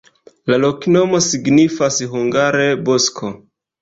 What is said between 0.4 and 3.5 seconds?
La loknomo signifas hungare: bosko.